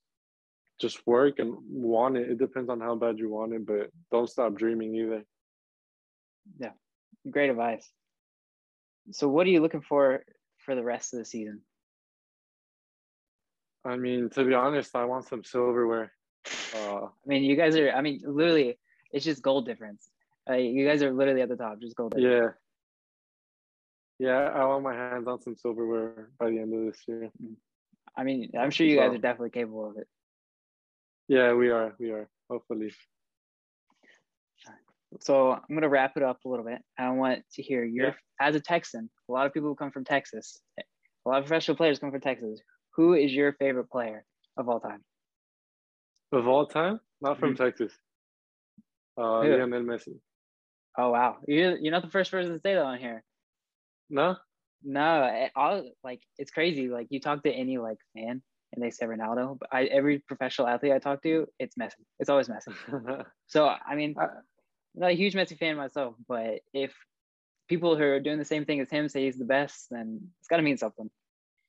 just 0.79 1.05
work 1.05 1.39
and 1.39 1.53
want 1.69 2.17
it. 2.17 2.29
It 2.29 2.39
depends 2.39 2.69
on 2.69 2.79
how 2.79 2.95
bad 2.95 3.19
you 3.19 3.29
want 3.29 3.53
it, 3.53 3.65
but 3.65 3.89
don't 4.11 4.29
stop 4.29 4.55
dreaming 4.55 4.95
either. 4.95 5.23
Yeah, 6.59 6.71
great 7.29 7.49
advice. 7.49 7.87
So, 9.11 9.27
what 9.27 9.45
are 9.45 9.49
you 9.49 9.61
looking 9.61 9.81
for 9.81 10.23
for 10.57 10.75
the 10.75 10.83
rest 10.83 11.13
of 11.13 11.19
the 11.19 11.25
season? 11.25 11.61
I 13.85 13.95
mean, 13.95 14.29
to 14.31 14.43
be 14.43 14.53
honest, 14.53 14.95
I 14.95 15.05
want 15.05 15.27
some 15.27 15.43
silverware. 15.43 16.11
Uh, 16.75 17.05
I 17.05 17.09
mean, 17.25 17.43
you 17.43 17.55
guys 17.55 17.75
are. 17.75 17.91
I 17.91 18.01
mean, 18.01 18.21
literally, 18.25 18.77
it's 19.11 19.25
just 19.25 19.41
goal 19.41 19.61
difference. 19.61 20.09
Uh, 20.49 20.55
you 20.55 20.87
guys 20.87 21.03
are 21.03 21.11
literally 21.11 21.41
at 21.41 21.49
the 21.49 21.55
top, 21.55 21.79
just 21.81 21.95
goal. 21.95 22.09
Difference. 22.09 22.55
Yeah. 24.19 24.27
Yeah, 24.27 24.49
I 24.49 24.65
want 24.65 24.83
my 24.83 24.93
hands 24.93 25.27
on 25.27 25.41
some 25.41 25.55
silverware 25.55 26.29
by 26.37 26.49
the 26.49 26.59
end 26.59 26.73
of 26.73 26.85
this 26.93 27.01
year. 27.07 27.31
Mm. 27.41 27.55
I 28.17 28.23
mean, 28.23 28.51
I'm 28.59 28.69
sure 28.69 28.85
you 28.85 28.97
guys 28.97 29.13
are 29.13 29.17
definitely 29.17 29.51
capable 29.51 29.89
of 29.89 29.97
it. 29.97 30.07
Yeah, 31.29 31.53
we 31.53 31.69
are. 31.69 31.93
We 31.99 32.09
are. 32.09 32.27
Hopefully. 32.49 32.91
So 35.21 35.51
I'm 35.51 35.75
gonna 35.75 35.87
wrap 35.87 36.17
it 36.17 36.23
up 36.23 36.39
a 36.43 36.49
little 36.49 36.65
bit. 36.65 36.81
I 36.97 37.09
want 37.11 37.43
to 37.53 37.61
hear 37.61 37.83
your 37.83 38.07
yeah. 38.07 38.13
as 38.41 38.55
a 38.55 38.59
Texan. 38.59 39.09
A 39.29 39.31
lot 39.31 39.45
of 39.45 39.53
people 39.53 39.69
who 39.69 39.75
come 39.75 39.91
from 39.91 40.03
Texas. 40.03 40.59
A 40.79 41.29
lot 41.29 41.39
of 41.39 41.45
professional 41.45 41.77
players 41.77 41.99
come 41.99 42.11
from 42.11 42.21
Texas. 42.21 42.59
Who 42.95 43.13
is 43.13 43.31
your 43.31 43.53
favorite 43.53 43.89
player 43.91 44.25
of 44.57 44.69
all 44.69 44.79
time? 44.79 45.03
Of 46.31 46.47
all 46.47 46.65
time? 46.65 46.99
Not 47.21 47.39
from 47.39 47.53
mm-hmm. 47.53 47.63
Texas. 47.63 47.93
Uh, 49.17 49.39
Lionel 49.39 49.83
Messi. 49.83 50.19
Oh 50.97 51.11
wow, 51.11 51.37
you're 51.47 51.77
you're 51.77 51.91
not 51.91 52.03
the 52.03 52.09
first 52.09 52.31
person 52.31 52.53
to 52.53 52.59
say 52.59 52.73
that 52.73 52.83
on 52.83 52.97
here. 52.97 53.23
No. 54.09 54.35
No, 54.83 55.25
It, 55.25 55.51
all 55.55 55.83
like 56.03 56.21
it's 56.37 56.51
crazy. 56.51 56.87
Like 56.87 57.07
you 57.09 57.19
talk 57.19 57.43
to 57.43 57.51
any 57.51 57.77
like 57.77 57.97
fan, 58.15 58.41
and 58.73 58.83
they 58.83 58.89
say 58.89 59.05
Ronaldo. 59.05 59.57
But 59.59 59.69
I, 59.71 59.85
every 59.85 60.19
professional 60.19 60.67
athlete 60.67 60.93
I 60.93 60.99
talk 60.99 61.21
to, 61.23 61.47
it's 61.59 61.75
Messi. 61.75 62.03
It's 62.19 62.29
always 62.29 62.49
Messi. 62.49 63.25
so 63.47 63.67
I 63.67 63.95
mean, 63.95 64.15
I'm 64.19 64.29
not 64.95 65.11
a 65.11 65.15
huge 65.15 65.33
Messi 65.33 65.57
fan 65.57 65.77
myself, 65.77 66.15
but 66.27 66.59
if 66.73 66.93
people 67.67 67.95
who 67.95 68.03
are 68.03 68.19
doing 68.19 68.39
the 68.39 68.45
same 68.45 68.65
thing 68.65 68.79
as 68.79 68.89
him 68.89 69.07
say 69.07 69.25
he's 69.25 69.37
the 69.37 69.45
best, 69.45 69.87
then 69.91 70.19
it's 70.39 70.47
got 70.47 70.57
to 70.57 70.63
mean 70.63 70.77
something. 70.77 71.09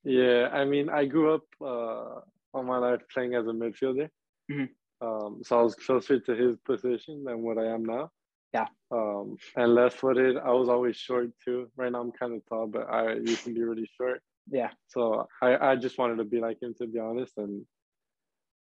Yeah, 0.03 0.49
I 0.51 0.65
mean, 0.65 0.89
I 0.89 1.05
grew 1.05 1.35
up 1.35 1.43
uh, 1.61 2.21
all 2.53 2.63
my 2.63 2.77
life 2.77 3.01
playing 3.13 3.35
as 3.35 3.45
a 3.45 3.51
midfielder. 3.51 4.09
Mm-hmm. 4.51 5.05
Um, 5.05 5.41
so 5.43 5.59
I 5.59 5.61
was 5.63 5.75
closer 5.75 6.19
to 6.19 6.35
his 6.35 6.57
position 6.65 7.23
than 7.23 7.41
what 7.41 7.57
I 7.57 7.67
am 7.67 7.85
now. 7.85 8.09
Yeah. 8.53 8.67
Um, 8.91 9.37
and 9.55 9.75
left 9.75 9.97
footed, 9.97 10.37
I 10.37 10.51
was 10.51 10.69
always 10.69 10.97
short 10.97 11.29
too. 11.43 11.69
Right 11.77 11.91
now 11.91 12.01
I'm 12.01 12.11
kind 12.11 12.33
of 12.33 12.41
tall, 12.47 12.67
but 12.67 12.89
I 12.89 13.13
used 13.13 13.45
to 13.45 13.53
be 13.53 13.63
really 13.63 13.89
short. 13.97 14.21
Yeah. 14.51 14.71
So 14.87 15.27
I, 15.41 15.71
I 15.71 15.75
just 15.77 15.97
wanted 15.97 16.17
to 16.17 16.25
be 16.25 16.39
like 16.39 16.61
him 16.61 16.75
to 16.79 16.85
be 16.87 16.99
honest. 16.99 17.33
And 17.37 17.65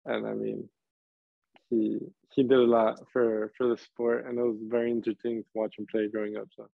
and 0.04 0.26
I 0.26 0.34
mean 0.34 0.68
he 1.70 1.98
he 2.34 2.42
did 2.42 2.58
a 2.58 2.62
lot 2.62 3.00
for 3.12 3.52
for 3.56 3.68
the 3.68 3.78
sport 3.78 4.26
and 4.26 4.38
it 4.38 4.42
was 4.42 4.58
very 4.62 4.90
entertaining 4.90 5.42
to 5.42 5.48
watch 5.54 5.78
him 5.78 5.86
play 5.90 6.08
growing 6.08 6.36
up. 6.36 6.48
So 6.54 6.68